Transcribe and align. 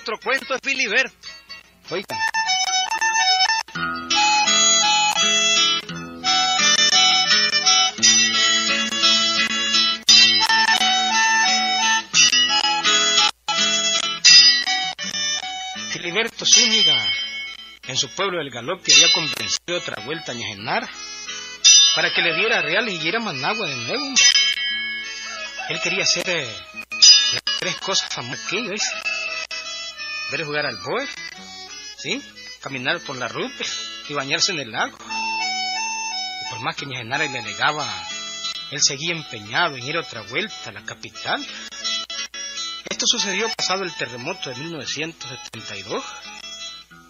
otro 0.00 0.18
cuento 0.18 0.54
de 0.54 0.60
Filiberto. 0.62 1.28
Oigan. 1.90 2.18
Filiberto 15.92 16.46
Zúñiga, 16.46 16.94
en 17.86 17.96
su 17.96 18.08
pueblo 18.10 18.38
del 18.38 18.50
Galope, 18.50 18.92
había 18.92 19.12
convencido 19.12 19.76
otra 19.76 20.02
vuelta 20.04 20.32
a 20.32 20.34
Ñajenara 20.34 20.88
para 21.94 22.12
que 22.12 22.22
le 22.22 22.34
diera 22.34 22.62
real 22.62 22.88
y 22.88 22.98
diera 22.98 23.18
Managua 23.18 23.66
de 23.66 23.74
nuevo. 23.74 24.14
Él 25.68 25.80
quería 25.82 26.04
hacer 26.04 26.28
eh, 26.28 26.48
tres 27.58 27.76
cosas 27.76 28.14
famosas 28.14 28.46
que. 28.48 28.80
Ver 30.30 30.44
jugar 30.44 30.66
al 30.66 30.76
boer, 30.76 31.08
¿sí? 31.96 32.22
Caminar 32.60 33.00
por 33.00 33.16
la 33.16 33.28
rupe 33.28 33.64
y 34.08 34.12
bañarse 34.12 34.52
en 34.52 34.60
el 34.60 34.70
lago. 34.70 34.98
Y 34.98 36.50
por 36.50 36.60
más 36.60 36.76
que 36.76 36.86
Ñajenara 36.86 37.24
le 37.24 37.42
negaba, 37.42 37.86
él 38.70 38.82
seguía 38.82 39.14
empeñado 39.14 39.76
en 39.76 39.86
ir 39.86 39.96
otra 39.96 40.20
vuelta 40.22 40.68
a 40.70 40.72
la 40.72 40.84
capital. 40.84 41.44
Esto 42.90 43.06
sucedió 43.06 43.48
pasado 43.56 43.84
el 43.84 43.94
terremoto 43.94 44.50
de 44.50 44.56
1972. 44.56 46.04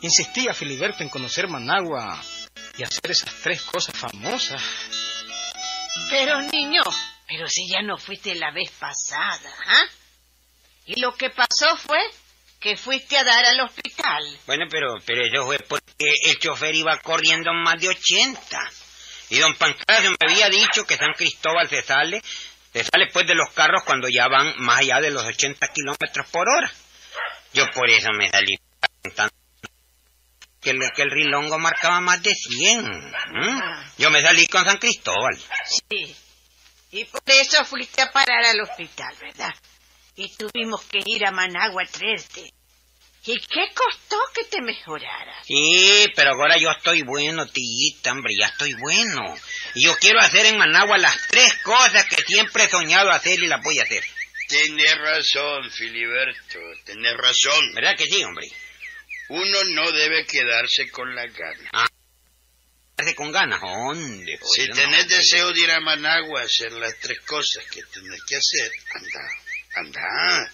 Insistía 0.02 0.54
Filiberto 0.54 1.02
en 1.02 1.08
conocer 1.08 1.48
Managua 1.48 2.22
y 2.76 2.84
hacer 2.84 3.10
esas 3.10 3.34
tres 3.42 3.62
cosas 3.62 3.96
famosas. 3.96 4.62
Pero 6.10 6.40
niño, 6.42 6.82
pero 7.26 7.48
si 7.48 7.68
ya 7.68 7.82
no 7.82 7.98
fuiste 7.98 8.34
la 8.36 8.52
vez 8.52 8.70
pasada, 8.78 9.50
¿ah? 9.66 9.84
Y 10.86 11.00
lo 11.00 11.14
que 11.14 11.30
pasó 11.30 11.76
fue 11.76 11.98
que 12.60 12.76
fuiste 12.76 13.16
a 13.16 13.24
dar 13.24 13.44
al 13.44 13.60
hospital. 13.60 14.38
Bueno, 14.46 14.66
pero, 14.70 14.94
pero 15.04 15.24
eso 15.24 15.46
fue 15.46 15.58
porque 15.58 16.12
el 16.24 16.38
chofer 16.38 16.74
iba 16.74 16.98
corriendo 16.98 17.52
más 17.52 17.80
de 17.80 17.88
80. 17.88 18.70
Y 19.30 19.38
don 19.38 19.54
Pancracio 19.54 20.10
me 20.10 20.32
había 20.32 20.48
dicho 20.48 20.84
que 20.84 20.96
San 20.96 21.12
Cristóbal 21.12 21.68
se 21.68 21.82
sale, 21.82 22.22
se 22.72 22.84
sale 22.84 23.08
pues 23.12 23.26
de 23.26 23.34
los 23.34 23.50
carros 23.50 23.82
cuando 23.84 24.08
ya 24.08 24.26
van 24.28 24.54
más 24.58 24.80
allá 24.80 25.00
de 25.00 25.10
los 25.10 25.24
80 25.24 25.68
kilómetros 25.68 26.26
por 26.30 26.48
hora. 26.48 26.72
Yo 27.52 27.66
por 27.70 27.88
eso 27.90 28.08
me 28.12 28.28
salí 28.30 28.58
preguntando 29.02 29.34
que 30.60 30.70
el, 30.70 30.78
que 30.94 31.02
el 31.02 31.10
rilongo 31.10 31.58
marcaba 31.58 32.00
más 32.00 32.22
de 32.22 32.34
100. 32.34 32.86
¿m? 32.86 33.62
Yo 33.98 34.10
me 34.10 34.22
salí 34.22 34.46
con 34.48 34.64
San 34.64 34.78
Cristóbal. 34.78 35.38
Sí. 35.88 36.16
Y 36.90 37.04
por 37.04 37.22
eso 37.26 37.64
fuiste 37.64 38.00
a 38.00 38.10
parar 38.10 38.44
al 38.44 38.60
hospital, 38.60 39.14
¿verdad? 39.20 39.54
Y 40.18 40.28
tuvimos 40.30 40.84
que 40.86 40.98
ir 41.06 41.24
a 41.24 41.30
Managua 41.30 41.84
a 41.84 41.86
traerte. 41.86 42.52
¿Y 43.24 43.38
qué 43.38 43.68
costó 43.72 44.16
que 44.34 44.44
te 44.46 44.60
mejoraras? 44.60 45.46
Sí, 45.46 46.06
pero 46.16 46.30
ahora 46.30 46.58
yo 46.58 46.72
estoy 46.72 47.02
bueno, 47.02 47.46
tillita, 47.46 48.10
hombre, 48.10 48.34
ya 48.36 48.46
estoy 48.46 48.72
bueno. 48.80 49.36
Y 49.76 49.84
yo 49.84 49.94
quiero 50.00 50.18
hacer 50.18 50.46
en 50.46 50.58
Managua 50.58 50.98
las 50.98 51.16
tres 51.28 51.54
cosas 51.62 52.04
que 52.06 52.20
siempre 52.24 52.64
he 52.64 52.68
soñado 52.68 53.12
hacer 53.12 53.38
y 53.38 53.46
las 53.46 53.62
voy 53.62 53.78
a 53.78 53.84
hacer. 53.84 54.02
Tenés 54.48 54.98
razón, 54.98 55.70
Filiberto, 55.70 56.58
tenés 56.84 57.16
razón. 57.16 57.74
¿Verdad 57.74 57.96
que 57.96 58.06
sí, 58.06 58.24
hombre? 58.24 58.48
Uno 59.28 59.64
no 59.74 59.92
debe 59.92 60.26
quedarse 60.26 60.90
con 60.90 61.14
la 61.14 61.26
gana. 61.26 61.86
Hace 62.96 63.14
con 63.14 63.30
ganas, 63.30 63.60
¿dónde? 63.60 64.36
Si 64.52 64.62
Oye, 64.62 64.72
tenés 64.72 65.06
no. 65.06 65.16
deseo 65.16 65.52
de 65.52 65.60
ir 65.60 65.70
a 65.70 65.78
Managua 65.78 66.40
a 66.40 66.44
hacer 66.44 66.72
las 66.72 66.98
tres 66.98 67.20
cosas 67.20 67.64
que 67.70 67.82
tenés 67.84 68.20
que 68.26 68.34
hacer, 68.34 68.72
anda, 68.96 69.20
anda. 69.78 70.52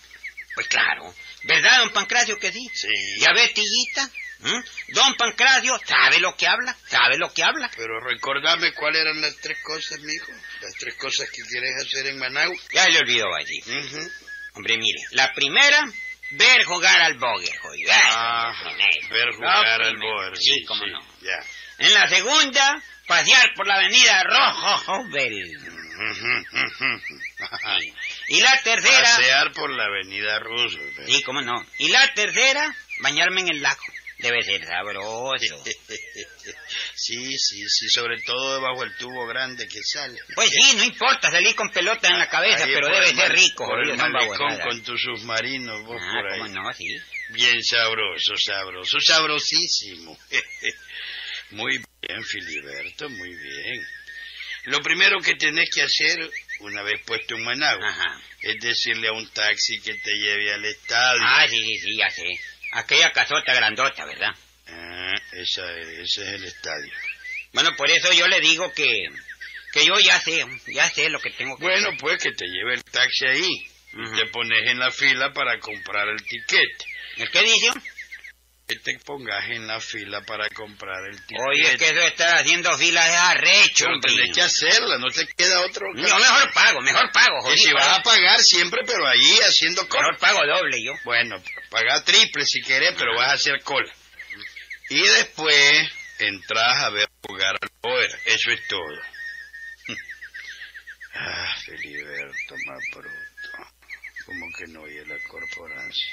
Pues 0.55 0.69
claro. 0.69 1.15
¿Verdad, 1.45 1.79
don 1.81 1.93
Pancracio, 1.93 2.39
que 2.39 2.53
sí? 2.53 2.71
Sí. 2.73 2.89
¿Ya 3.21 3.33
ves, 3.35 3.53
tillita? 3.55 4.09
¿Mm? 4.41 4.93
Don 4.93 5.15
Pancracio 5.17 5.79
sabe 5.87 6.21
lo 6.21 6.37
que 6.37 6.47
habla, 6.47 6.77
sabe 6.87 7.17
lo 7.19 7.33
que 7.33 7.43
habla. 7.43 7.71
Pero 7.77 8.01
recordame 8.01 8.73
cuáles 8.75 9.03
eran 9.03 9.21
las 9.21 9.37
tres 9.37 9.59
cosas, 9.63 9.99
mijo. 10.01 10.33
Las 10.61 10.75
tres 10.75 10.95
cosas 10.97 11.31
que 11.31 11.43
quieres 11.43 11.73
hacer 11.83 12.07
en 12.07 12.19
Managua. 12.19 12.57
Ya 12.73 12.89
le 12.89 12.99
olvidó 12.99 13.35
allí. 13.35 13.61
Ujú. 13.61 14.11
Hombre, 14.55 14.79
mire, 14.79 15.01
la 15.13 15.33
primera, 15.33 15.85
ver 16.33 16.65
jugar 16.65 17.01
al 17.01 17.19
bogue, 17.19 17.51
joder. 17.61 17.87
Ver 19.11 19.33
jugar 19.35 19.83
al 19.83 19.97
boer. 19.97 20.37
Sí, 20.37 20.65
cómo 20.67 20.87
no. 20.87 21.01
Ya. 21.23 21.45
En 21.79 21.93
la 21.93 22.09
segunda, 22.09 22.83
pasear 23.07 23.53
por 23.55 23.67
la 23.67 23.75
avenida 23.77 24.23
Rojo 24.25 24.77
Jovel. 24.79 25.59
Y 28.29 28.41
la 28.41 28.61
tercera... 28.63 29.03
Pasear 29.03 29.53
por 29.53 29.71
la 29.71 29.85
avenida 29.85 30.39
Roosevelt. 30.39 31.07
Sí, 31.09 31.23
cómo 31.23 31.43
no. 31.43 31.55
Y 31.79 31.89
la 31.89 32.13
tercera, 32.15 32.75
bañarme 33.01 33.43
en 33.43 33.49
el 33.49 33.63
lago. 33.63 33.83
Debe 34.19 34.43
ser 34.43 34.65
sabroso. 34.65 35.65
Sí, 36.95 37.37
sí, 37.39 37.69
sí, 37.69 37.89
sobre 37.89 38.21
todo 38.23 38.55
debajo 38.55 38.83
del 38.83 38.97
tubo 38.97 39.27
grande 39.27 39.67
que 39.67 39.81
sale. 39.83 40.19
Pues 40.35 40.51
sí, 40.51 40.77
no 40.77 40.85
importa 40.85 41.31
salir 41.31 41.55
con 41.55 41.71
pelota 41.71 42.09
en 42.09 42.19
la 42.19 42.29
cabeza, 42.29 42.65
Ahí 42.65 42.73
pero 42.73 42.89
debe 42.89 43.15
ser 43.15 43.33
rico. 43.33 43.67
Por 43.67 43.81
el 43.83 43.97
no 43.97 44.09
malecón 44.09 44.39
babonadas. 44.39 44.67
con 44.67 44.83
tu 44.83 44.97
submarino, 44.99 45.83
vos 45.85 46.01
Ah, 46.01 46.13
por 46.13 46.33
ahí. 46.33 46.39
cómo 46.41 46.63
no, 46.63 46.73
sí. 46.75 46.97
Bien 47.31 47.63
sabroso, 47.65 48.35
sabroso, 48.37 49.01
sabrosísimo. 49.01 50.19
Muy 51.51 51.79
bien, 52.03 52.25
Filiberto, 52.25 53.09
muy 53.11 53.35
bien. 53.35 53.87
Lo 54.65 54.81
primero 54.83 55.21
que 55.21 55.35
tenés 55.35 55.69
que 55.71 55.83
hacer, 55.83 56.31
una 56.61 56.83
vez 56.83 57.01
puesto 57.05 57.35
en 57.37 57.45
Managua, 57.45 57.89
Ajá. 57.89 58.21
es 58.43 58.61
decirle 58.61 59.09
a 59.09 59.13
un 59.13 59.29
taxi 59.31 59.81
que 59.81 59.95
te 59.95 60.13
lleve 60.15 60.53
al 60.53 60.65
estadio. 60.65 61.23
Ah, 61.25 61.47
sí, 61.49 61.59
sí, 61.63 61.79
sí, 61.79 61.97
ya 61.97 62.11
sé. 62.11 62.25
Aquella 62.73 63.11
casota 63.13 63.55
grandota, 63.55 64.05
¿verdad? 64.05 64.35
Ah, 64.69 65.15
esa 65.33 65.79
es- 65.79 65.89
ese 65.89 66.23
es 66.23 66.29
el 66.35 66.45
estadio. 66.45 66.93
Bueno, 67.53 67.77
por 67.77 67.91
eso 67.91 68.13
yo 68.13 68.27
le 68.29 68.41
digo 68.41 68.73
que, 68.73 69.05
que 69.73 69.87
yo 69.87 69.99
ya 70.01 70.21
sé, 70.21 70.45
ya 70.67 70.89
sé 70.91 71.09
lo 71.11 71.21
que 71.21 71.31
tengo 71.31 71.57
que 71.57 71.65
Bueno, 71.65 71.89
hacer. 71.89 72.01
pues 72.01 72.23
que 72.23 72.33
te 72.33 72.47
lleve 72.47 72.75
el 72.75 72.85
taxi 72.85 73.27
ahí. 73.27 73.51
Ujú. 73.93 74.17
Te 74.17 74.27
pones 74.27 74.61
en 74.69 74.79
la 74.81 74.91
fila 74.91 75.33
para 75.33 75.59
comprar 75.61 76.09
el 76.09 76.21
tiquete. 76.25 76.85
¿El 77.17 77.31
qué 77.31 77.43
dice? 77.43 77.69
Que 78.67 78.77
te 78.77 78.99
pongas 79.01 79.45
en 79.51 79.67
la 79.67 79.79
fila 79.79 80.23
para 80.25 80.49
comprar 80.49 81.05
el 81.11 81.21
tiquete. 81.21 81.43
Oye, 81.51 81.73
es 81.73 81.79
que 81.79 81.91
eso 81.91 82.01
estar 82.01 82.39
haciendo 82.39 82.77
filas 82.79 83.09
es 83.11 83.15
arrecho, 83.17 83.87
hombre. 83.87 84.31
que 84.35 84.41
hacerla, 84.41 84.97
no 84.97 85.09
te 85.11 85.27
queda 85.27 85.61
otro. 85.61 85.87
Yo 85.95 86.19
mejor 86.19 86.53
pago, 86.55 86.81
mejor 86.81 87.13
pago, 87.13 87.39
Y 87.41 87.43
jodido. 87.43 87.57
si 87.59 87.73
vas 87.75 87.99
a 87.99 88.03
pagar 88.03 88.41
siempre, 88.41 88.81
pero 88.87 89.07
allí 89.07 89.39
haciendo 89.43 89.87
cola. 89.87 90.05
Mejor 90.09 90.19
pago 90.19 90.41
doble 90.47 90.83
yo. 90.83 90.93
Bueno, 91.05 91.37
paga 91.69 92.03
triple 92.05 92.47
si 92.47 92.63
querés, 92.63 92.95
pero 92.97 93.15
vas 93.17 93.33
a 93.33 93.35
hacer 93.35 93.61
cola. 93.63 93.93
Y 94.89 95.03
después 95.03 95.93
entras 96.21 96.85
a 96.85 96.89
ver 96.91 97.09
jugar 97.23 97.57
al 97.61 97.69
poder. 97.83 98.11
Eso 98.25 98.51
es 98.51 98.67
todo. 98.69 99.01
Ah, 101.17 101.55
Filiberto, 101.65 102.55
más 102.67 102.81
bruto. 102.93 103.09
Como 104.27 104.47
que 104.59 104.67
no 104.73 104.81
oye 104.83 105.05
la 105.07 105.17
corporancia. 105.29 106.13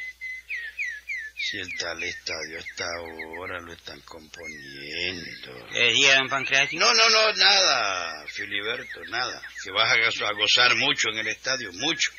Si 1.52 1.58
el 1.60 1.76
tal 1.78 2.02
estadio 2.02 2.60
hasta 2.60 2.86
ahora 2.98 3.60
lo 3.60 3.74
están 3.74 4.00
componiendo. 4.02 5.68
¿Le 5.72 5.80
decía 5.88 6.16
don 6.16 6.30
Pancracio? 6.30 6.80
No, 6.80 6.94
no, 6.94 7.10
no, 7.10 7.34
nada, 7.34 8.26
Filiberto, 8.28 9.02
nada. 9.10 9.42
Que 9.62 9.72
vas 9.72 9.92
a, 9.92 9.98
go- 9.98 10.28
a 10.28 10.32
gozar 10.34 10.76
mucho 10.76 11.10
en 11.10 11.18
el 11.18 11.28
estadio, 11.28 11.70
mucho. 11.74 12.10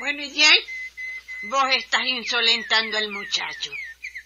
Bueno, 0.00 0.24
y 0.24 0.32
bien, 0.32 0.52
vos 1.44 1.64
estás 1.76 2.02
insolentando 2.04 2.98
al 2.98 3.10
muchacho. 3.10 3.70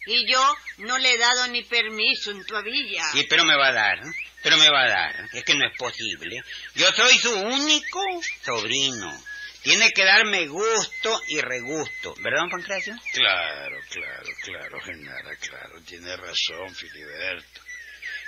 Y 0.06 0.30
yo 0.32 0.56
no 0.78 0.96
le 0.96 1.12
he 1.14 1.18
dado 1.18 1.46
ni 1.48 1.62
permiso 1.64 2.30
en 2.30 2.42
tu 2.46 2.54
villa. 2.62 3.04
Sí, 3.12 3.26
pero 3.28 3.44
me 3.44 3.54
va 3.54 3.66
a 3.68 3.72
dar, 3.72 3.98
¿eh? 3.98 4.10
pero 4.42 4.56
me 4.56 4.70
va 4.70 4.84
a 4.84 4.88
dar. 4.88 5.28
Es 5.34 5.44
que 5.44 5.54
no 5.54 5.66
es 5.66 5.76
posible. 5.76 6.42
Yo 6.74 6.90
soy 6.92 7.18
su 7.18 7.34
único 7.38 8.00
sobrino. 8.42 9.22
Tiene 9.68 9.90
que 9.90 10.02
darme 10.04 10.46
gusto 10.46 11.20
y 11.28 11.40
regusto. 11.42 12.14
¿Verdad, 12.22 12.40
don 12.40 12.50
Pancracio? 12.50 12.94
Claro, 13.12 13.76
claro, 13.90 14.28
claro, 14.42 14.80
Genara, 14.80 15.36
claro. 15.36 15.80
Tiene 15.86 16.16
razón, 16.16 16.74
Filiberto. 16.74 17.60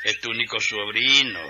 Es 0.04 0.20
tu 0.20 0.30
único 0.30 0.60
sobrino. 0.60 1.40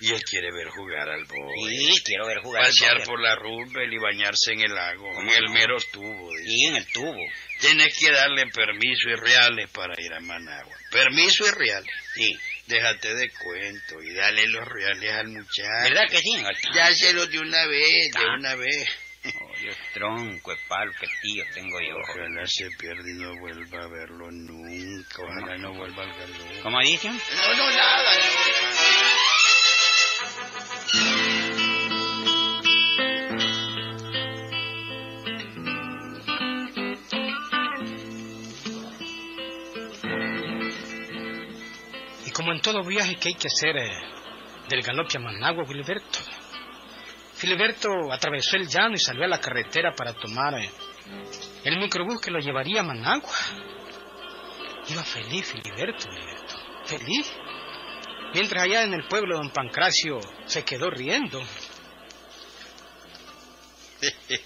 Y 0.00 0.10
él 0.12 0.22
quiere 0.22 0.52
ver 0.52 0.68
jugar 0.68 1.08
al 1.08 1.24
boy. 1.24 1.68
Sí, 1.94 2.02
quiero 2.04 2.26
ver 2.26 2.38
jugar. 2.42 2.62
al 2.62 2.68
Pasear 2.70 3.02
por 3.04 3.20
la 3.20 3.34
Rubel 3.36 3.92
y 3.92 3.98
bañarse 3.98 4.52
en 4.52 4.60
el 4.60 4.74
lago, 4.74 5.08
en 5.08 5.14
¿Cómo 5.14 5.32
el 5.34 5.48
mero 5.50 5.76
tubo. 5.92 6.30
dice. 6.36 6.44
Sí, 6.50 6.64
en 6.66 6.76
el 6.76 6.86
tubo. 6.92 7.24
Tienes 7.60 7.98
que 7.98 8.10
darle 8.10 8.46
permiso 8.52 9.08
y 9.10 9.14
reales 9.14 9.68
para 9.70 9.94
ir 10.00 10.12
a 10.12 10.20
Managua. 10.20 10.76
Permiso 10.90 11.46
y 11.46 11.50
reales. 11.50 11.94
Sí. 12.14 12.38
Déjate 12.66 13.14
de 13.14 13.30
cuento 13.30 14.00
y 14.02 14.14
dale 14.14 14.46
los 14.48 14.66
reales 14.66 15.12
al 15.12 15.28
muchacho. 15.28 15.82
¿Verdad 15.82 16.08
que 16.08 16.18
sí? 16.18 16.42
Dáselo 16.74 17.26
de 17.26 17.38
una 17.40 17.66
vez, 17.66 18.12
de 18.12 18.20
Ah. 18.20 18.34
una 18.38 18.54
vez. 18.54 18.88
Oye, 19.24 19.76
tronco 19.94 20.50
de 20.50 20.58
palo 20.68 20.92
que 21.00 21.06
tío 21.22 21.44
tengo 21.54 21.78
yo. 21.80 21.96
Ojalá 21.96 22.44
se 22.46 22.68
pierda 22.72 23.08
y 23.08 23.14
no 23.14 23.38
vuelva 23.38 23.84
a 23.84 23.88
verlo 23.88 24.30
nunca. 24.32 25.22
Ojalá 25.22 25.56
no 25.58 25.74
vuelva 25.74 26.02
al 26.02 26.12
galón. 26.12 26.62
¿Cómo 26.62 26.80
dicen? 26.80 27.12
No, 27.12 27.54
no, 27.56 27.70
nada, 27.70 28.14
no. 30.94 31.31
Como 42.32 42.52
en 42.52 42.60
todo 42.60 42.84
viaje 42.84 43.16
que 43.16 43.28
hay 43.28 43.34
que 43.34 43.48
hacer 43.48 43.76
eh, 43.76 43.90
del 44.68 44.82
galope 44.82 45.16
a 45.18 45.20
Managua, 45.20 45.64
Filiberto. 45.66 46.18
Filiberto 47.34 47.88
atravesó 48.12 48.56
el 48.56 48.68
llano 48.68 48.94
y 48.94 48.98
salió 48.98 49.24
a 49.24 49.28
la 49.28 49.40
carretera 49.40 49.92
para 49.92 50.12
tomar 50.12 50.54
eh, 50.54 50.70
el 51.64 51.78
microbús 51.78 52.20
que 52.20 52.30
lo 52.30 52.38
llevaría 52.38 52.80
a 52.80 52.84
Managua. 52.84 53.34
Iba 54.88 55.02
feliz 55.02 55.46
Filiberto, 55.46 56.08
Filiberto, 56.08 56.54
feliz. 56.86 57.32
Mientras 58.34 58.62
allá 58.64 58.84
en 58.84 58.94
el 58.94 59.06
pueblo 59.08 59.36
don 59.36 59.50
Pancracio 59.50 60.18
se 60.46 60.64
quedó 60.64 60.88
riendo. 60.90 61.42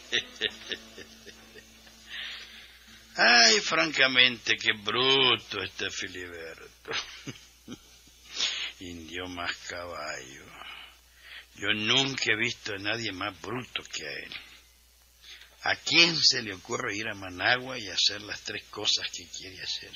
Ay, 3.18 3.60
francamente, 3.60 4.56
qué 4.56 4.72
bruto 4.82 5.62
este 5.62 5.88
Filiberto. 5.90 6.90
Indio 8.80 9.26
más 9.28 9.56
caballo. 9.68 10.44
Yo 11.54 11.68
nunca 11.74 12.24
he 12.26 12.36
visto 12.36 12.74
a 12.74 12.78
nadie 12.78 13.12
más 13.12 13.40
bruto 13.40 13.82
que 13.84 14.06
a 14.06 14.12
él. 14.12 14.32
¿A 15.62 15.76
quién 15.76 16.16
se 16.16 16.42
le 16.42 16.54
ocurre 16.54 16.94
ir 16.94 17.08
a 17.08 17.14
Managua 17.14 17.78
y 17.78 17.88
hacer 17.88 18.20
las 18.22 18.40
tres 18.42 18.64
cosas 18.64 19.10
que 19.10 19.26
quiere 19.28 19.62
hacer? 19.62 19.90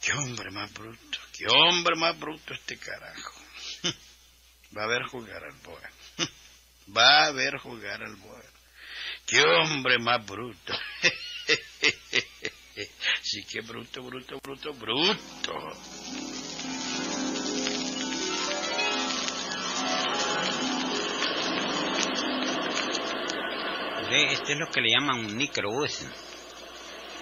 Qué 0.00 0.12
hombre 0.12 0.50
más 0.50 0.72
bruto, 0.72 1.18
qué 1.36 1.46
hombre 1.48 1.96
más 1.96 2.18
bruto 2.18 2.54
este 2.54 2.78
carajo. 2.78 3.34
Va 4.76 4.84
a 4.84 4.86
ver 4.86 5.02
jugar 5.10 5.42
al 5.44 5.56
boa. 5.62 5.90
Va 6.96 7.26
a 7.26 7.32
ver 7.32 7.58
jugar 7.58 8.02
al 8.02 8.14
boa. 8.16 8.42
Qué 9.26 9.42
hombre 9.42 9.98
más 9.98 10.24
bruto. 10.24 10.72
Sí, 13.22 13.42
qué 13.44 13.60
bruto, 13.62 14.02
bruto, 14.02 14.38
bruto, 14.42 14.72
bruto. 14.74 15.52
Este 24.16 24.52
es 24.52 24.58
lo 24.58 24.68
que 24.68 24.80
le 24.80 24.90
llaman 24.90 25.26
un 25.26 25.36
microbús. 25.36 26.06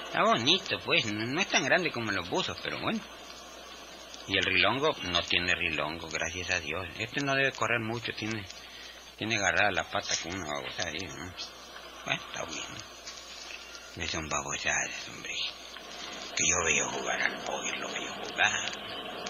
Está 0.07 0.23
bonito, 0.23 0.79
pues. 0.85 1.07
No, 1.07 1.41
es 1.41 1.49
tan 1.49 1.65
grande 1.65 1.91
como 1.91 2.13
los 2.13 2.29
buzos, 2.29 2.57
pero 2.63 2.81
bueno. 2.81 3.01
Y 4.27 4.39
el 4.39 4.45
rilongo 4.45 4.91
no 5.11 5.23
tiene 5.23 5.55
rilongo, 5.55 6.09
gracias 6.09 6.51
a 6.51 6.61
Dios. 6.61 6.87
Este 6.99 7.21
no 7.21 7.35
debe 7.35 7.53
correr 7.53 7.81
mucho, 7.81 8.13
tiene 8.17 8.45
tiene 9.17 9.37
agarrada 9.37 9.71
la 9.71 9.85
pata 9.85 10.15
con 10.23 10.35
una 10.35 10.51
babosa 10.53 10.89
ahí, 10.89 11.07
¿no? 11.07 11.33
Bueno, 12.05 12.23
está 12.27 12.45
bien. 12.47 12.67
No 13.97 14.07
son 14.07 14.29
babosadas, 14.29 15.09
hombre. 15.09 15.33
Que 16.37 16.45
yo 16.49 16.57
veo 16.65 16.89
jugar 16.91 17.23
al 17.23 17.39
póker, 17.45 17.79
lo 17.79 17.89
veo 17.93 18.13
jugar. 18.13 18.53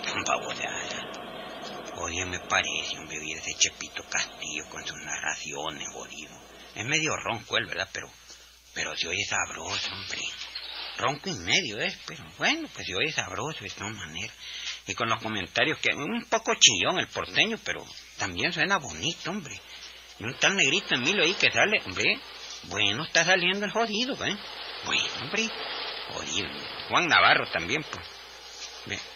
Son 0.05 0.25
babosadas. 0.25 1.14
Oye, 1.97 2.25
me 2.27 2.41
parece, 2.41 2.99
hombre, 2.99 3.19
oír 3.19 3.37
ese 3.39 3.55
Chepito 3.55 4.03
Castillo 4.09 4.65
con 4.69 4.85
sus 4.85 4.97
narraciones, 5.05 5.89
jodido. 5.93 6.35
Es 6.75 6.85
medio 6.85 7.17
ronco 7.17 7.57
él, 7.57 7.67
¿verdad? 7.67 7.89
Pero, 7.93 8.11
pero 8.75 8.97
se 8.97 9.07
oye 9.09 9.25
sabroso, 9.25 9.93
hombre. 9.93 10.23
Ronco 10.97 11.31
y 11.31 11.35
medio 11.35 11.79
es, 11.79 11.97
pero 12.07 12.25
bueno, 12.37 12.69
pues 12.75 12.87
se 12.87 12.95
oye 12.95 13.13
sabroso 13.13 13.61
de 13.61 13.71
todas 13.71 13.95
maneras. 13.95 14.35
Y 14.87 14.95
con 14.95 15.09
los 15.09 15.23
comentarios 15.23 15.79
que... 15.79 15.95
Un 15.95 16.27
poco 16.29 16.55
chillón 16.57 16.99
el 16.99 17.09
porteño, 17.09 17.59
pero 17.65 17.85
también 18.19 18.53
suena 18.53 18.79
bonito, 18.79 19.31
hombre. 19.31 19.61
Y 20.19 20.25
un 20.25 20.35
tal 20.39 20.57
negrito 20.57 20.95
Emilio 20.95 21.23
ahí 21.25 21.35
que 21.35 21.51
sale, 21.51 21.81
hombre. 21.87 22.21
Bueno, 22.65 23.05
está 23.05 23.25
saliendo 23.25 23.67
el 23.67 23.73
jodido, 23.73 24.15
¿eh? 24.25 24.37
Bueno, 24.85 25.05
hombre. 25.23 25.49
Jodido. 26.13 26.49
Juan 26.89 27.07
Navarro 27.07 27.51
también, 27.51 27.85
pues. 27.85 28.14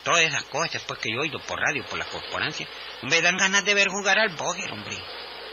Todas 0.02 0.22
esas 0.22 0.44
cosas, 0.44 0.82
pues, 0.86 0.98
que 0.98 1.12
yo 1.12 1.20
oído 1.20 1.38
por 1.40 1.60
radio, 1.60 1.84
por 1.86 1.98
la 1.98 2.06
corporancia, 2.06 2.66
me 3.02 3.20
dan 3.20 3.36
ganas 3.36 3.64
de 3.64 3.74
ver 3.74 3.88
jugar 3.88 4.18
al 4.18 4.30
bóger, 4.30 4.70
hombre. 4.72 4.96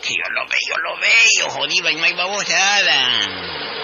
Que 0.01 0.13
yo 0.13 0.29
lo 0.31 0.47
veo, 0.47 0.59
yo 0.67 0.77
lo 0.77 0.99
veo, 0.99 1.49
jodido, 1.49 1.89
y 1.89 1.95
no 1.95 2.03
hay 2.03 2.13
babosada. 2.13 3.75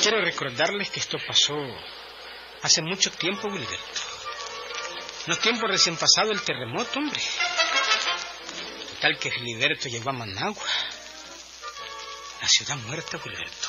Quiero 0.00 0.20
recordarles 0.22 0.90
que 0.90 1.00
esto 1.00 1.18
pasó 1.26 1.56
hace 2.62 2.80
mucho 2.82 3.10
tiempo, 3.10 3.48
Wilberto. 3.48 4.00
Los 5.26 5.40
tiempos 5.40 5.68
recién 5.68 5.96
pasado 5.96 6.30
el 6.30 6.40
terremoto, 6.42 6.98
hombre. 6.98 7.20
Tal 9.00 9.16
que 9.18 9.30
Filiberto 9.30 9.88
llegó 9.88 10.10
a 10.10 10.12
Managua. 10.12 10.66
La 12.40 12.48
ciudad 12.48 12.76
muerta, 12.78 13.18
Wilberto. 13.24 13.68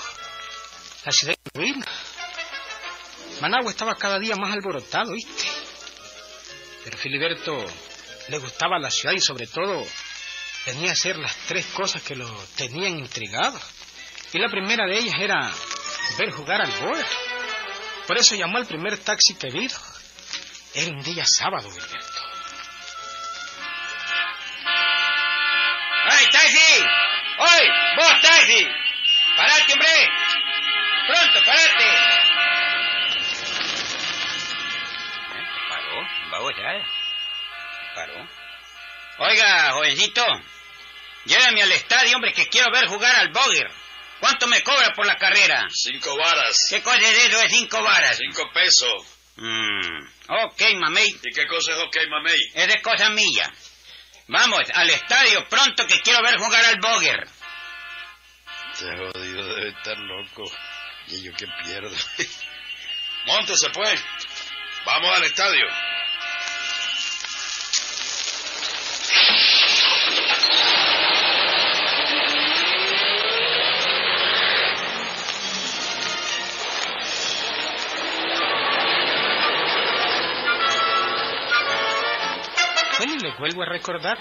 La 1.05 1.11
ciudad 1.11 1.35
en 1.53 1.61
ruina. 1.61 1.85
Managua 3.41 3.71
estaba 3.71 3.95
cada 3.95 4.19
día 4.19 4.35
más 4.35 4.51
alborotado, 4.51 5.13
¿viste? 5.13 5.45
Pero 6.83 6.97
Filiberto 6.97 7.65
le 8.27 8.37
gustaba 8.39 8.79
la 8.79 8.89
ciudad 8.89 9.13
y 9.13 9.21
sobre 9.21 9.47
todo 9.47 9.85
tenía 10.65 10.89
a 10.89 10.93
hacer 10.93 11.17
las 11.17 11.35
tres 11.47 11.65
cosas 11.67 12.01
que 12.01 12.15
lo 12.15 12.27
tenían 12.55 12.97
intrigado. 12.97 13.59
Y 14.33 14.39
la 14.39 14.49
primera 14.49 14.87
de 14.87 14.97
ellas 14.97 15.15
era 15.19 15.51
ver 16.17 16.31
jugar 16.31 16.61
al 16.61 16.71
boer. 16.79 17.05
Por 18.07 18.17
eso 18.17 18.35
llamó 18.35 18.57
al 18.57 18.65
primer 18.65 18.97
taxi 18.97 19.35
que 19.35 19.49
vino. 19.49 19.75
Era 20.73 20.91
un 20.91 21.03
día 21.03 21.25
sábado, 21.25 21.69
Wilberto. 21.69 22.18
Taxi! 26.49 26.83
¡Oye, 27.37 27.71
vos, 27.95 28.21
taxi! 28.21 28.67
¡Parate, 29.37 29.73
hombre! 29.73 30.09
¡Pronto, 31.07 31.45
parate! 31.45 31.85
Paró, 35.69 36.07
vamos 36.31 36.53
ya. 36.57 36.85
Paró. 37.95 38.27
Oiga, 39.19 39.71
jovencito, 39.71 40.25
llévame 41.25 41.63
al 41.63 41.71
estadio, 41.71 42.15
hombre, 42.15 42.33
que 42.33 42.47
quiero 42.47 42.71
ver 42.71 42.87
jugar 42.87 43.15
al 43.15 43.29
Boger. 43.29 43.69
¿Cuánto 44.19 44.47
me 44.47 44.61
cobra 44.63 44.93
por 44.93 45.05
la 45.05 45.15
carrera? 45.15 45.65
Cinco 45.71 46.15
varas. 46.17 46.67
¿Qué 46.69 46.81
cosa 46.81 46.97
es 46.99 47.25
eso 47.25 47.37
de 47.37 47.49
cinco 47.49 47.81
varas? 47.81 48.17
Cinco 48.17 48.49
pesos. 48.53 49.05
Mm, 49.37 50.03
ok, 50.45 50.61
mamey, 50.79 51.07
¿Y 51.23 51.33
qué 51.33 51.47
cosa 51.47 51.71
es 51.71 51.77
ok, 51.79 51.97
mamey? 52.09 52.37
es 52.53 52.67
de 52.67 52.81
cosa 52.81 53.09
mía. 53.11 53.49
Vamos, 54.29 54.63
al 54.75 54.87
estadio 54.91 55.49
pronto 55.49 55.87
que 55.87 56.01
quiero 56.01 56.21
ver 56.21 56.37
jugar 56.37 56.63
al 56.65 56.79
Boger. 56.79 57.27
Este 58.73 58.95
jodido 58.95 59.55
debe 59.55 59.69
estar 59.69 59.97
loco. 59.97 60.43
Y 61.07 61.23
yo 61.23 61.33
que 61.33 61.47
pierdo. 61.63 61.95
Móntese, 63.25 63.71
pues. 63.71 63.99
Vamos 64.85 65.17
al 65.17 65.23
estadio. 65.23 65.65
Bueno, 82.99 83.13
y 83.13 83.19
les 83.19 83.37
vuelvo 83.37 83.63
a 83.63 83.65
recordar 83.65 84.17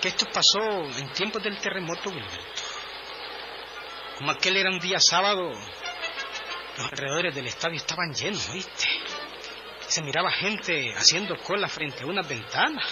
que 0.00 0.06
esto 0.06 0.24
pasó 0.32 0.84
en 1.00 1.12
tiempos 1.14 1.42
del 1.42 1.58
terremoto, 1.58 2.10
Wilberto. 2.10 2.62
Como 4.18 4.30
aquel 4.30 4.56
era 4.56 4.70
un 4.70 4.78
día 4.78 5.00
sábado, 5.00 5.50
los 5.50 6.86
alrededores 6.92 7.34
del 7.34 7.48
estadio 7.48 7.78
estaban 7.78 8.14
llenos, 8.14 8.52
¿viste? 8.52 8.84
Se 9.88 10.00
miraba 10.00 10.30
gente 10.30 10.94
haciendo 10.94 11.34
cola 11.38 11.66
frente 11.66 12.04
a 12.04 12.06
unas 12.06 12.28
ventanas. 12.28 12.86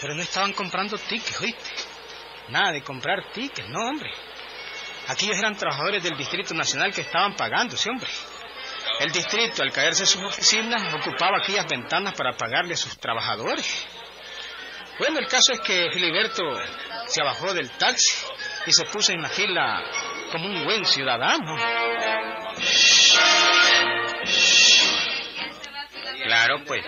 Pero 0.00 0.14
no 0.14 0.22
estaban 0.22 0.54
comprando 0.54 0.96
tickets, 0.96 1.38
¿oíste? 1.42 1.70
Nada 2.48 2.72
de 2.72 2.82
comprar 2.82 3.30
tickets, 3.34 3.68
no, 3.68 3.80
hombre. 3.80 4.10
Aquellos 5.08 5.36
eran 5.36 5.54
trabajadores 5.56 6.02
del 6.02 6.16
Distrito 6.16 6.54
Nacional 6.54 6.90
que 6.94 7.02
estaban 7.02 7.36
pagando, 7.36 7.76
sí, 7.76 7.90
hombre. 7.90 8.08
El 9.00 9.12
distrito, 9.12 9.62
al 9.62 9.72
caerse 9.72 10.06
sus 10.06 10.22
oficinas, 10.22 10.92
ocupaba 10.94 11.38
aquellas 11.38 11.66
ventanas 11.66 12.14
para 12.14 12.36
pagarle 12.36 12.74
a 12.74 12.76
sus 12.76 12.98
trabajadores. 12.98 13.86
Bueno, 14.98 15.20
el 15.20 15.28
caso 15.28 15.52
es 15.52 15.60
que 15.60 15.88
Filiberto 15.92 16.42
se 17.06 17.22
bajó 17.22 17.54
del 17.54 17.70
taxi 17.70 18.26
y 18.66 18.72
se 18.72 18.84
puso 18.86 19.12
en 19.12 19.22
la 19.22 19.28
fila 19.28 19.80
como 20.32 20.46
un 20.46 20.64
buen 20.64 20.84
ciudadano. 20.84 21.56
Claro, 26.24 26.64
pues. 26.66 26.84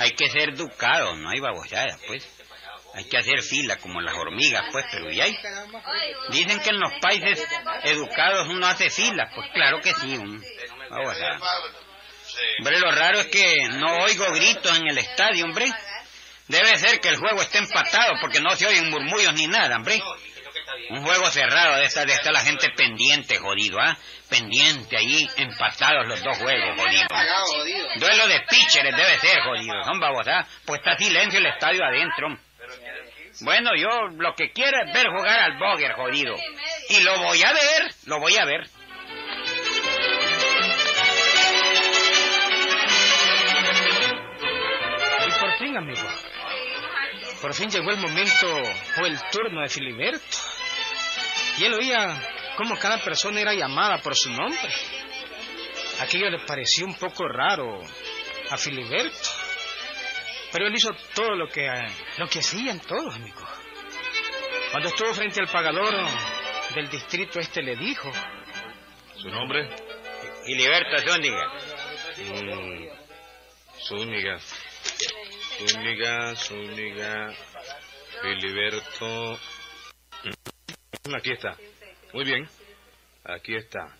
Hay 0.00 0.12
que 0.12 0.28
ser 0.30 0.50
educado, 0.50 1.16
no 1.16 1.30
hay 1.30 1.40
babosada, 1.40 1.96
pues. 2.06 2.28
Hay 2.94 3.04
que 3.04 3.18
hacer 3.18 3.42
fila 3.42 3.76
como 3.76 4.00
las 4.00 4.14
hormigas, 4.14 4.64
pues, 4.72 4.84
pero 4.90 5.10
ya 5.10 5.24
hay. 5.24 5.38
Dicen 6.30 6.60
que 6.60 6.70
en 6.70 6.80
los 6.80 6.92
países 7.00 7.46
educados 7.84 8.48
uno 8.48 8.66
hace 8.66 8.90
fila, 8.90 9.30
pues 9.34 9.48
claro 9.52 9.80
que 9.80 9.94
sí. 9.94 10.18
Babosada. 10.90 11.38
Hombre, 12.58 12.78
lo 12.78 12.90
raro 12.90 13.20
es 13.20 13.26
que 13.26 13.68
no 13.72 14.04
oigo 14.04 14.30
gritos 14.32 14.76
en 14.78 14.88
el 14.88 14.98
estadio, 14.98 15.44
hombre. 15.44 15.66
Debe 16.46 16.78
ser 16.78 17.00
que 17.00 17.08
el 17.08 17.16
juego 17.16 17.42
está 17.42 17.58
empatado 17.58 18.14
porque 18.20 18.40
no 18.40 18.54
se 18.56 18.66
oyen 18.66 18.90
murmullos 18.90 19.34
ni 19.34 19.46
nada, 19.46 19.76
hombre. 19.76 20.00
Un 20.90 21.02
juego 21.02 21.30
cerrado 21.30 21.76
de 21.76 21.84
esta 21.84 22.04
de 22.04 22.14
estar 22.14 22.32
la 22.32 22.40
gente 22.40 22.70
pendiente, 22.70 23.38
jodido, 23.38 23.78
¿ah? 23.78 23.96
Pendiente 24.30 24.96
allí, 24.96 25.28
empatados 25.36 26.06
los 26.06 26.22
dos 26.22 26.38
juegos, 26.38 26.76
jodido. 26.76 27.06
Duelo 27.96 28.28
de 28.28 28.40
pitchers 28.48 28.96
debe 28.96 29.18
ser, 29.18 29.42
jodido. 29.42 29.84
Son 29.84 30.00
babosadas, 30.00 30.46
pues 30.64 30.80
está 30.80 30.96
silencio 30.96 31.40
el 31.40 31.46
estadio 31.46 31.84
adentro. 31.84 32.28
Bueno, 33.40 33.70
yo 33.76 33.88
lo 34.16 34.34
que 34.34 34.50
quiero 34.52 34.78
es 34.84 34.92
ver 34.92 35.08
jugar 35.08 35.38
al 35.40 35.58
Boger, 35.58 35.92
jodido. 35.92 36.34
Y 36.88 37.00
lo 37.00 37.18
voy 37.18 37.42
a 37.42 37.52
ver, 37.52 37.94
lo 38.06 38.18
voy 38.20 38.36
a 38.36 38.44
ver. 38.44 38.68
Fin, 45.58 45.76
amigo. 45.76 46.08
Por 47.40 47.54
fin 47.54 47.70
llegó 47.70 47.90
el 47.90 47.98
momento 47.98 48.46
o 49.00 49.06
el 49.06 49.18
turno 49.30 49.62
de 49.62 49.68
Filiberto. 49.68 50.38
Y 51.58 51.64
él 51.64 51.74
oía 51.74 52.20
cómo 52.56 52.76
cada 52.76 52.98
persona 53.02 53.40
era 53.40 53.54
llamada 53.54 53.98
por 53.98 54.14
su 54.16 54.30
nombre. 54.30 54.72
Aquello 56.00 56.30
le 56.30 56.40
pareció 56.46 56.86
un 56.86 56.94
poco 56.94 57.28
raro 57.28 57.80
a 58.50 58.56
Filiberto. 58.56 59.28
Pero 60.52 60.66
él 60.66 60.74
hizo 60.74 60.90
todo 61.14 61.34
lo 61.34 61.48
que, 61.48 61.68
lo 62.16 62.26
que 62.28 62.38
hacían 62.38 62.80
todos, 62.80 63.14
amigo. 63.14 63.46
Cuando 64.70 64.88
estuvo 64.88 65.12
frente 65.14 65.40
al 65.40 65.48
pagador 65.48 65.94
del 66.74 66.88
distrito 66.88 67.40
este 67.40 67.62
le 67.62 67.76
dijo, 67.76 68.10
¿Su 69.16 69.28
nombre? 69.28 69.68
Filiberto 70.44 70.98
Zúñiga. 70.98 71.52
Mm, 72.18 72.88
Zúñiga. 73.88 74.38
Zúñiga, 75.58 76.34
Zúñiga. 76.36 77.34
Filiberto. 78.22 79.38
Mm, 80.24 81.14
Aquí 81.14 81.32
está. 81.32 81.56
Muy 82.12 82.24
bien. 82.24 82.48
Aquí 83.24 83.54
está. 83.56 83.96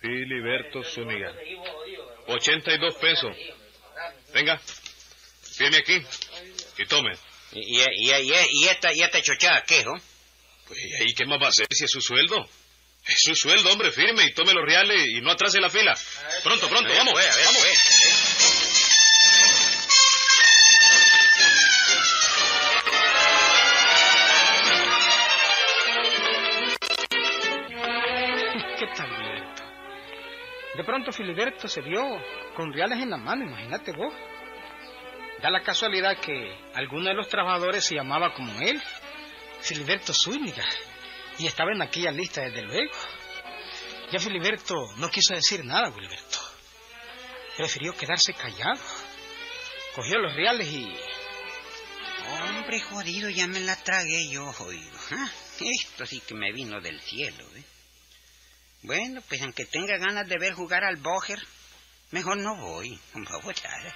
Filiberto 0.00 0.82
Zúñiga. 0.82 1.32
82 2.28 2.94
pesos. 2.96 3.36
Venga. 4.32 4.58
Firme 5.56 5.78
aquí. 5.78 6.02
Y 6.78 6.86
tome. 6.86 7.12
Y, 7.52 7.80
y, 7.80 8.10
y, 8.10 8.64
esta, 8.68 8.92
y 8.92 9.02
esta 9.02 9.22
chochada, 9.22 9.62
¿qué, 9.66 9.84
jo? 9.84 9.92
Pues 10.66 10.80
¿y 10.80 10.94
ahí 10.94 11.14
qué 11.14 11.24
más 11.26 11.40
va 11.40 11.46
a 11.46 11.50
hacer 11.50 11.66
si 11.70 11.84
es 11.84 11.90
su 11.90 12.00
sueldo? 12.00 12.48
Es 13.06 13.20
su 13.20 13.34
sueldo, 13.36 13.70
hombre, 13.70 13.92
firme 13.92 14.24
y 14.24 14.32
tome 14.32 14.54
los 14.54 14.64
reales 14.64 15.06
y 15.08 15.20
no 15.20 15.30
atrase 15.30 15.60
la 15.60 15.68
fila. 15.70 15.96
Pronto, 16.42 16.68
pronto, 16.68 16.88
A 16.88 16.92
ver, 16.92 16.98
vamos. 16.98 17.12
pues, 17.12 17.26
a 17.30 17.36
ver, 17.36 17.44
vamos. 17.46 18.63
¿Qué 28.78 28.86
tal? 28.96 29.54
De 30.76 30.84
pronto 30.84 31.12
Filiberto 31.12 31.68
se 31.68 31.80
vio 31.80 32.02
con 32.56 32.72
reales 32.72 32.98
en 32.98 33.10
la 33.10 33.16
mano, 33.16 33.44
imagínate 33.44 33.92
vos. 33.92 34.12
Da 35.40 35.50
la 35.50 35.62
casualidad 35.62 36.18
que 36.18 36.56
alguno 36.74 37.10
de 37.10 37.14
los 37.14 37.28
trabajadores 37.28 37.84
se 37.84 37.94
llamaba 37.94 38.34
como 38.34 38.60
él, 38.60 38.82
Filiberto 39.60 40.12
Zúñiga, 40.12 40.64
y 41.38 41.46
estaba 41.46 41.72
en 41.72 41.82
aquella 41.82 42.10
lista 42.10 42.42
desde 42.42 42.62
luego. 42.62 42.92
Ya 44.10 44.18
Filiberto 44.18 44.74
no 44.96 45.08
quiso 45.10 45.34
decir 45.34 45.64
nada, 45.64 45.92
Filiberto. 45.92 46.38
Prefirió 47.56 47.96
quedarse 47.96 48.34
callado. 48.34 48.80
Cogió 49.94 50.18
los 50.18 50.34
reales 50.34 50.66
y... 50.72 50.92
Hombre, 52.48 52.80
jodido, 52.80 53.28
ya 53.30 53.46
me 53.46 53.60
la 53.60 53.76
tragué 53.76 54.28
yo, 54.30 54.44
jodido. 54.52 54.98
Ah, 55.12 55.30
Esto 55.60 56.06
sí 56.06 56.20
que 56.26 56.34
me 56.34 56.52
vino 56.52 56.80
del 56.80 57.00
cielo, 57.00 57.44
¿eh? 57.54 57.62
Bueno, 58.84 59.22
pues 59.28 59.40
aunque 59.40 59.64
tenga 59.64 59.96
ganas 59.96 60.28
de 60.28 60.38
ver 60.38 60.52
jugar 60.52 60.84
al 60.84 60.96
Boger, 60.96 61.38
mejor 62.10 62.36
no 62.36 62.54
voy. 62.56 62.98
No 63.14 63.40
voy 63.40 63.54
a- 63.64 63.94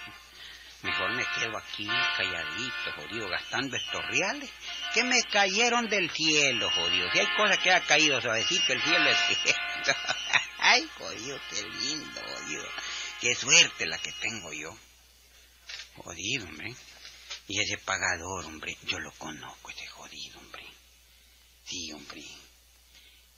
Mejor 0.81 1.11
me 1.13 1.27
quedo 1.35 1.59
aquí 1.59 1.89
calladito, 2.17 2.93
jodido, 2.95 3.29
gastando 3.29 3.77
estos 3.77 4.01
reales 4.11 4.49
que 4.95 5.03
me 5.03 5.21
cayeron 5.25 5.89
del 5.89 6.09
cielo, 6.11 6.71
jodido. 6.71 7.11
Si 7.13 7.19
hay 7.19 7.27
cosas 7.37 7.59
que 7.59 7.73
ha 7.73 7.81
caído 7.85 8.21
suavecito, 8.21 8.73
el 8.73 8.83
cielo 8.83 9.11
es 9.11 9.19
cierto. 9.43 9.93
Ay, 10.59 10.89
jodido, 10.97 11.39
qué 11.51 11.63
lindo, 11.81 12.21
jodido. 12.23 12.65
Qué 13.21 13.35
suerte 13.35 13.87
la 13.87 13.99
que 13.99 14.13
tengo 14.13 14.53
yo. 14.53 14.71
Jodido, 15.97 16.45
hombre. 16.47 16.73
Y 17.49 17.61
ese 17.61 17.77
pagador, 17.79 18.45
hombre, 18.45 18.77
yo 18.85 19.01
lo 19.01 19.11
conozco, 19.19 19.71
ese 19.71 19.87
jodido, 19.89 20.39
hombre. 20.39 20.65
Sí, 21.65 21.91
hombre. 21.93 22.23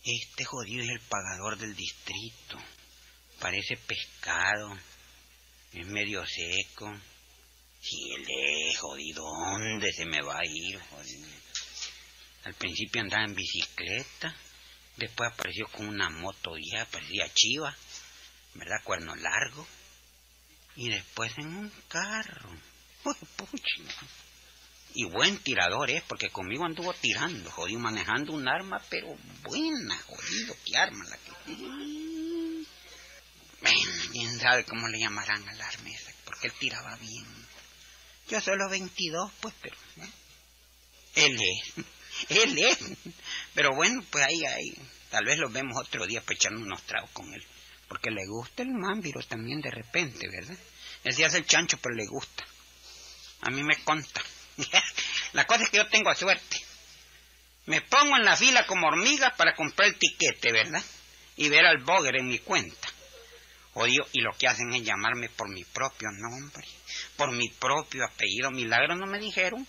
Este 0.03 0.45
jodido 0.45 0.83
es 0.83 0.91
el 0.91 1.01
pagador 1.01 1.59
del 1.59 1.77
distrito. 1.77 2.59
Parece 3.39 3.77
pescado. 3.77 4.79
Es 5.73 5.87
medio 5.87 6.25
seco. 6.27 6.91
Si 7.83 8.13
él 8.13 8.27
es 8.29 8.79
jodido, 8.79 9.23
¿dónde 9.23 9.93
se 9.93 10.05
me 10.05 10.21
va 10.23 10.39
a 10.39 10.45
ir, 10.45 10.79
jodido? 10.79 11.29
Al 12.45 12.55
principio 12.55 13.03
andaba 13.03 13.25
en 13.25 13.35
bicicleta. 13.35 14.35
Después 14.97 15.31
apareció 15.33 15.67
con 15.69 15.87
una 15.89 16.09
moto 16.11 16.53
ya, 16.73 16.85
parecía 16.87 17.31
chiva. 17.33 17.77
¿Verdad? 18.55 18.83
Cuerno 18.85 19.15
largo. 19.17 19.67
Y 20.77 20.89
después 20.89 21.33
en 21.39 21.57
un 21.57 21.73
carro. 21.89 22.51
Uy, 23.05 23.15
pucha. 23.37 23.83
Y 24.95 25.05
buen 25.05 25.39
tirador 25.39 25.91
es, 25.91 26.03
porque 26.03 26.31
conmigo 26.31 26.65
anduvo 26.65 26.93
tirando, 26.95 27.51
jodido, 27.51 27.79
manejando 27.79 28.33
un 28.33 28.49
arma, 28.49 28.83
pero 28.89 29.17
buena, 29.43 29.97
jodido, 29.99 30.57
qué 30.65 30.77
arma 30.77 31.05
la 31.09 31.17
que... 31.17 31.31
Bueno, 33.61 33.93
quién 34.11 34.41
sabe 34.41 34.65
cómo 34.65 34.89
le 34.89 34.99
llamarán 34.99 35.49
al 35.49 35.61
arma 35.61 35.91
esa, 35.91 36.11
porque 36.25 36.49
él 36.49 36.55
tiraba 36.59 36.97
bien. 36.97 37.25
Yo 38.29 38.41
solo 38.41 38.69
22, 38.69 39.33
pues, 39.41 39.55
pero... 39.61 39.77
¿eh? 39.99 40.11
Él 41.15 41.39
es, 41.41 41.85
él 42.29 42.59
es. 42.59 42.79
Pero 43.55 43.75
bueno, 43.75 44.03
pues 44.11 44.25
ahí, 44.25 44.45
ahí, 44.45 44.75
tal 45.11 45.25
vez 45.25 45.39
lo 45.39 45.51
vemos 45.51 45.77
otro 45.77 46.07
día 46.07 46.21
para 46.21 46.35
echarnos 46.35 46.63
unos 46.63 46.83
tragos 46.83 47.11
con 47.11 47.33
él. 47.33 47.45
Porque 47.89 48.11
le 48.11 48.27
gusta 48.27 48.63
el 48.63 48.71
mámbiro 48.71 49.21
también 49.23 49.61
de 49.61 49.71
repente, 49.71 50.29
¿verdad? 50.29 50.57
Él 51.03 51.15
se 51.15 51.25
hace 51.25 51.39
el 51.39 51.47
chancho, 51.47 51.79
pero 51.83 51.95
le 51.95 52.07
gusta. 52.07 52.45
A 53.43 53.51
mí 53.51 53.63
me 53.65 53.83
conta. 53.83 54.23
La 55.33 55.47
cosa 55.47 55.65
es 55.65 55.71
que 55.71 55.79
yo 55.79 55.89
tengo 55.89 56.15
suerte. 56.15 56.57
Me 57.67 57.81
pongo 57.83 58.17
en 58.17 58.25
la 58.25 58.37
fila 58.37 58.67
como 58.67 58.89
hormiga 58.89 59.35
para 59.37 59.55
comprar 59.55 59.89
el 59.89 59.97
tiquete, 59.97 60.53
¿verdad? 60.53 60.83
Y 61.37 61.49
ver 61.49 61.67
al 61.67 61.79
Boger 61.79 62.17
en 62.17 62.29
mi 62.29 62.39
cuenta. 62.39 62.89
Odio, 63.75 64.07
y 64.13 64.21
lo 64.21 64.33
que 64.37 64.49
hacen 64.49 64.73
es 64.75 64.83
llamarme 64.83 65.29
por 65.29 65.49
mi 65.49 65.65
propio 65.65 66.09
nombre, 66.11 66.67
por 67.17 67.31
mi 67.31 67.49
propio 67.49 68.05
apellido. 68.05 68.51
Milagro 68.51 68.97
no 68.97 69.07
me 69.07 69.19
dijeron. 69.19 69.67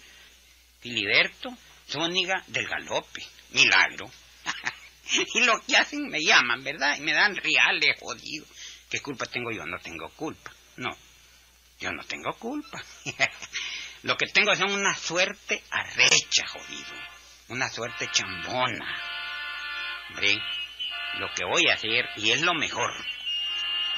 Filiberto 0.80 1.56
Zúñiga 1.88 2.44
del 2.48 2.68
Galope. 2.68 3.24
Milagro. 3.52 4.10
y 5.36 5.42
lo 5.42 5.62
que 5.62 5.78
hacen 5.78 6.08
me 6.08 6.24
llaman, 6.24 6.64
¿verdad? 6.64 6.98
Y 6.98 7.02
me 7.02 7.14
dan 7.14 7.36
reales, 7.36 7.98
jodido. 8.00 8.46
¿Qué 8.90 9.02
culpa 9.02 9.26
tengo 9.26 9.52
yo? 9.52 9.66
No 9.66 9.78
tengo 9.80 10.10
culpa. 10.16 10.52
No, 10.78 10.90
yo 11.80 11.92
no 11.92 12.04
tengo 12.06 12.34
culpa. 12.40 12.82
Lo 14.04 14.18
que 14.18 14.26
tengo 14.28 14.52
es 14.52 14.60
una 14.62 14.96
suerte 14.96 15.62
arrecha, 15.70 16.48
jodido. 16.48 16.94
Una 17.50 17.70
suerte 17.70 18.08
chambona. 18.12 18.98
Hombre, 20.10 20.38
lo 21.20 21.32
que 21.34 21.46
voy 21.46 21.68
a 21.68 21.76
hacer, 21.76 22.10
y 22.16 22.32
es 22.32 22.42
lo 22.42 22.54
mejor, 22.54 22.92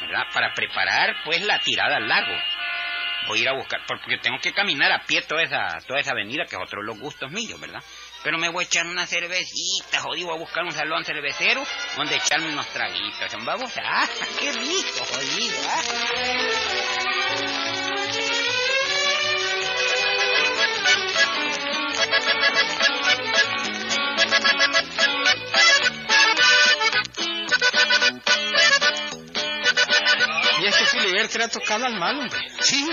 ¿verdad? 0.01 0.23
Para 0.33 0.53
preparar, 0.53 1.23
pues, 1.23 1.41
la 1.43 1.59
tirada 1.59 1.97
al 1.97 2.07
lago. 2.07 2.35
Voy 3.27 3.39
a 3.39 3.41
ir 3.43 3.49
a 3.49 3.53
buscar, 3.53 3.79
porque 3.87 4.17
tengo 4.17 4.37
que 4.39 4.51
caminar 4.51 4.91
a 4.91 5.05
pie 5.05 5.21
toda 5.21 5.43
esa, 5.43 5.79
toda 5.87 6.01
esa 6.01 6.11
avenida, 6.11 6.43
que 6.43 6.57
es 6.57 6.61
otro 6.61 6.81
de 6.81 6.87
los 6.87 6.99
gustos 6.99 7.31
míos, 7.31 7.57
¿verdad? 7.59 7.81
Pero 8.23 8.37
me 8.37 8.49
voy 8.49 8.65
a 8.65 8.67
echar 8.67 8.85
una 8.85 9.05
cervecita, 9.05 10.01
jodido, 10.01 10.27
voy 10.27 10.35
a 10.35 10.39
buscar 10.39 10.63
un 10.65 10.73
salón 10.73 11.05
cervecero 11.05 11.65
donde 11.95 12.17
echarme 12.17 12.51
unos 12.51 12.67
traguitos. 12.67 13.45
Babos, 13.45 13.73
¡ah! 13.77 14.07
¡Qué 14.39 14.51
rico, 14.51 15.05
jodido! 15.05 15.55
¡ah! 15.69 16.62
Este 31.03 31.11
Filiberto 31.11 31.37
era 31.37 31.47
tocado 31.49 31.85
al 31.85 31.99
mal, 31.99 32.17
hombre. 32.17 32.39
Sí, 32.61 32.89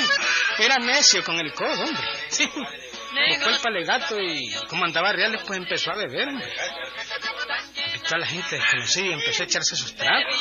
era 0.58 0.78
necio 0.78 1.22
con 1.22 1.38
el 1.38 1.52
codo, 1.52 1.84
hombre. 1.84 2.08
Sí. 2.28 2.50
Buscó 3.28 3.50
el 3.50 3.58
palegato 3.60 4.20
y 4.20 4.52
como 4.68 4.84
andaba 4.84 5.12
reales, 5.12 5.42
pues 5.46 5.58
empezó 5.58 5.92
a 5.92 5.96
beber, 5.96 6.28
hombre. 6.28 6.52
Invitó 7.86 8.14
a 8.16 8.18
la 8.18 8.26
gente 8.26 8.56
desconocida 8.56 9.06
y 9.06 9.12
empezó 9.12 9.42
a 9.42 9.46
echarse 9.46 9.76
sus 9.76 9.94
tragos. 9.94 10.34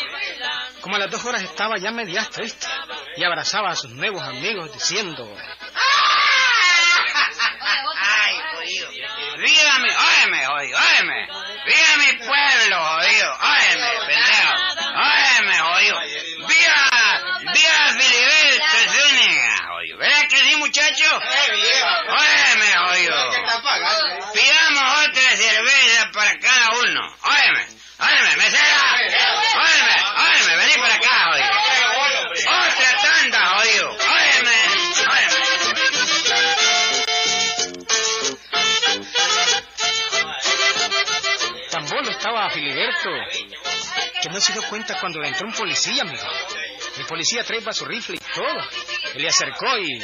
Como 0.82 0.96
a 0.96 1.00
las 1.00 1.12
dos 1.12 1.24
horas 1.26 1.44
estaba 1.44 1.78
ya 1.78 1.92
media 1.92 2.28
¿viste? 2.40 2.68
Y 3.18 3.24
abrazaba 3.24 3.70
a 3.70 3.76
sus 3.76 3.92
nuevos 3.92 4.24
amigos 4.24 4.74
diciendo... 4.74 5.26
viva 9.38 9.80
mi, 9.80 9.90
óyeme, 9.90 10.46
jodido, 10.46 10.80
óyeme. 10.80 11.28
Viva 11.66 11.98
mi 11.98 12.18
pueblo, 12.18 12.84
jodido, 12.84 13.34
muchacho? 20.80 21.20
Óyeme, 22.08 22.68
jodido. 22.78 23.16
Pidamos 24.34 24.84
otra 25.08 25.38
cerveza 25.38 26.12
para 26.14 26.40
cada 26.40 26.70
uno. 26.70 27.16
Óyeme, 27.24 27.68
óyeme, 28.00 28.36
mesera. 28.38 28.80
Óyeme, 29.56 29.96
óyeme, 30.18 30.56
vení 30.58 30.76
para 30.82 30.96
acá, 30.96 31.26
jodido. 31.32 31.54
Otra 32.48 32.90
tanda, 33.02 33.46
jodido. 33.46 33.90
Óyeme, 33.90 34.56
óyeme. 35.10 35.40
Tan 41.72 41.86
bolo 41.88 42.10
estaba 42.10 42.50
Filiberto 42.50 43.10
que 44.22 44.30
no 44.30 44.42
se 44.42 44.54
dio 44.54 44.62
cuenta 44.70 45.00
cuando 45.00 45.24
entró 45.24 45.48
un 45.48 45.54
policía, 45.54 46.02
amigo. 46.02 46.28
El 46.98 47.06
policía 47.06 47.44
traía 47.44 47.72
su 47.72 47.86
rifle 47.86 48.16
y 48.16 48.36
todo. 48.36 48.60
Él 49.14 49.22
le 49.22 49.30
acercó 49.30 49.78
y... 49.78 50.00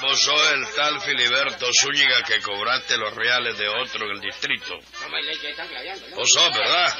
vos 0.00 0.22
sos 0.22 0.52
el 0.52 0.66
tal 0.74 1.00
Filiberto 1.00 1.66
Zúñiga 1.72 2.22
que 2.22 2.40
cobraste 2.40 2.96
los 2.96 3.14
reales 3.14 3.58
de 3.58 3.68
otro 3.68 4.06
en 4.06 4.12
el 4.12 4.20
distrito. 4.20 4.78
Vos 6.14 6.30
sos, 6.32 6.56
¿verdad? 6.56 6.96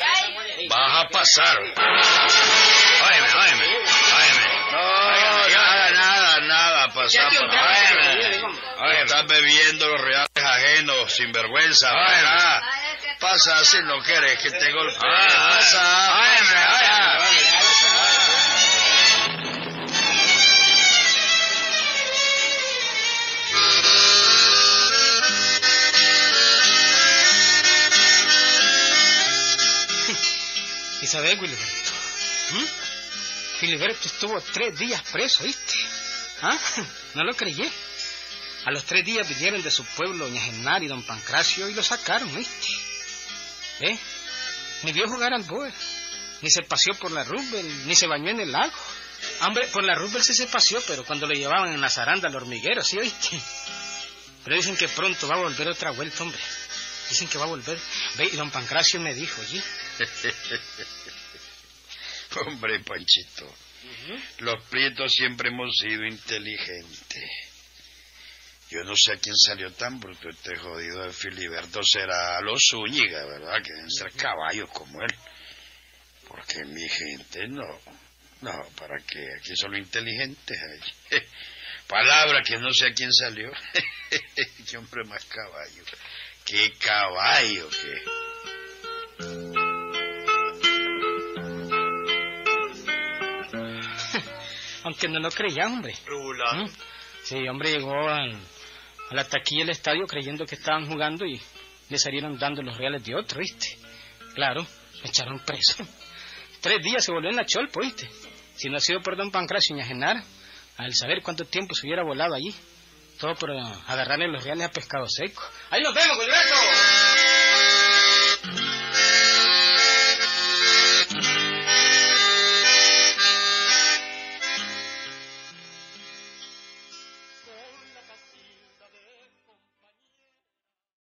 Vas 0.69 1.05
a 1.05 1.09
pasar. 1.09 1.59
Óyeme, 1.59 3.29
óyeme, 3.29 3.67
óyeme. 3.67 4.59
No, 4.73 5.49
nada, 5.49 5.91
nada, 5.91 6.41
nada, 6.41 6.89
pasar 6.89 7.33
Óyeme. 8.79 9.03
Estás 9.03 9.27
bebiendo 9.27 9.89
los 9.89 10.01
reales 10.01 10.29
ajenos, 10.37 11.13
sin 11.13 11.33
vergüenza. 11.33 11.91
Pasa 13.21 13.65
si 13.65 13.83
no 13.83 14.01
quieres 14.03 14.39
que 14.39 14.51
te 14.51 14.73
golpee. 14.73 15.01
Ah, 15.03 15.57
Pasa, 15.57 16.21
óyeme, 16.21 16.57
óyeme. 16.57 17.48
¿Y 31.01 31.07
sabes, 31.07 31.39
Filiberto? 31.39 31.91
¿Mm? 32.53 33.59
Filiberto 33.61 34.09
estuvo 34.09 34.41
tres 34.41 34.79
días 34.79 35.03
preso, 35.13 35.45
¿viste? 35.45 35.75
¿Ah? 36.43 36.59
No 37.15 37.25
lo 37.25 37.35
creyé. 37.35 37.71
A 38.65 38.71
los 38.71 38.85
tres 38.85 39.05
días 39.05 39.29
vinieron 39.29 39.63
de 39.63 39.71
su 39.71 39.85
pueblo 39.85 40.27
doña 40.27 40.43
Genaro 40.43 40.85
y 40.85 40.89
don 40.89 41.03
Pancracio 41.03 41.69
y 41.69 41.75
lo 41.75 41.83
sacaron, 41.83 42.35
¿viste? 42.35 42.69
¿Eh? 43.81 43.99
Ni 44.83 44.93
vio 44.93 45.09
jugar 45.09 45.33
al 45.33 45.43
boer, 45.45 45.73
ni 46.43 46.51
se 46.51 46.63
paseó 46.63 46.95
por 46.95 47.11
la 47.11 47.25
Rubel, 47.25 47.87
ni 47.87 47.95
se 47.95 48.07
bañó 48.07 48.31
en 48.31 48.41
el 48.41 48.53
lago. 48.53 48.73
Hombre, 49.41 49.67
por 49.69 49.85
la 49.85 49.95
Rubel 49.95 50.23
sí 50.23 50.35
se 50.35 50.47
paseó, 50.47 50.81
pero 50.87 51.05
cuando 51.05 51.27
lo 51.27 51.35
llevaban 51.35 51.73
en 51.73 51.81
la 51.81 51.91
zaranda 51.91 52.29
al 52.29 52.37
hormiguero, 52.37 52.85
¿sí 52.85 52.99
oíste? 52.99 53.41
Pero 54.45 54.57
dicen 54.57 54.77
que 54.77 54.89
pronto 54.89 55.27
va 55.27 55.35
a 55.35 55.39
volver 55.39 55.69
otra 55.69 55.91
vuelta, 55.91 56.23
hombre. 56.23 56.41
Dicen 57.09 57.29
que 57.29 57.39
va 57.39 57.45
a 57.45 57.49
volver. 57.49 57.79
Ve, 58.17 58.29
y 58.33 58.37
don 58.37 58.51
Pancracio 58.51 59.01
me 59.01 59.15
dijo, 59.15 59.41
oye, 59.41 59.63
Hombre, 62.47 62.81
Panchito, 62.81 63.55
los 64.39 64.63
prietos 64.65 65.13
siempre 65.13 65.49
hemos 65.49 65.77
sido 65.77 66.05
inteligentes. 66.05 67.49
Yo 68.71 68.85
no 68.85 68.95
sé 68.95 69.13
a 69.13 69.17
quién 69.17 69.35
salió 69.35 69.73
tan 69.73 69.99
bruto 69.99 70.29
este 70.29 70.55
jodido 70.57 71.05
de 71.05 71.13
Filiberto. 71.13 71.83
Será 71.83 72.37
a 72.37 72.43
los 72.43 72.63
Zúñiga, 72.71 73.25
¿verdad? 73.25 73.63
Que 73.63 73.73
deben 73.73 73.91
ser 73.91 74.13
caballos 74.13 74.69
como 74.73 75.03
él. 75.03 75.15
Porque 76.27 76.63
mi 76.67 76.87
gente 76.87 77.49
no. 77.49 77.67
No, 78.43 78.53
¿para 78.77 78.99
qué? 79.07 79.27
Aquí 79.39 79.57
son 79.57 79.73
los 79.73 79.81
inteligentes. 79.81 80.59
Palabra 81.89 82.43
que 82.43 82.59
no 82.59 82.71
sé 82.75 82.89
a 82.89 82.93
quién 82.93 83.11
salió. 83.13 83.51
qué 84.71 84.77
hombre 84.77 85.03
más 85.05 85.25
caballo. 85.25 85.85
Qué 86.45 86.73
caballo 86.79 87.71
que. 87.71 89.58
Aunque 94.89 95.09
no 95.09 95.21
lo 95.21 95.31
creía, 95.31 95.67
hombre. 95.67 95.95
¿Mm? 96.57 96.69
Sí, 97.23 97.47
hombre, 97.47 97.73
llegó 97.73 98.09
al, 98.09 98.33
a 99.11 99.15
la 99.15 99.25
taquilla 99.25 99.61
del 99.61 99.71
estadio 99.71 100.07
creyendo 100.07 100.45
que 100.47 100.55
estaban 100.55 100.87
jugando 100.87 101.27
y 101.27 101.41
le 101.91 101.99
salieron 101.99 102.39
dando 102.39 102.63
los 102.63 102.77
reales 102.77 103.05
de 103.05 103.15
otro, 103.15 103.39
¿viste? 103.39 103.79
Claro, 104.35 104.67
me 105.03 105.09
echaron 105.11 105.39
preso. 105.45 105.87
Tres 106.61 106.83
días 106.83 107.05
se 107.05 107.13
volvió 107.13 107.31
en 107.31 107.37
la 107.37 107.45
cholpa, 107.45 107.81
¿viste? 107.81 108.09
Si 108.57 108.69
no 108.69 108.79
ha 108.79 108.81
sido 108.81 109.01
por 109.01 109.17
don 109.17 109.31
Pancracio 109.31 109.77
y 109.77 109.83
Genara, 109.83 110.23
al 110.79 110.95
saber 110.95 111.23
cuánto 111.23 111.45
tiempo 111.45 111.75
se 111.75 111.87
hubiera 111.87 112.03
volado 112.03 112.35
allí. 112.35 112.55
Todo 113.21 113.35
por 113.35 113.51
agarrarle 113.51 114.29
los 114.29 114.43
reales 114.43 114.67
a 114.67 114.71
pescado 114.71 115.07
seco. 115.09 115.43
¡Ahí 115.71 115.83
nos 115.83 115.93
vemos, 115.93 116.17
Gilberto! 116.19 116.55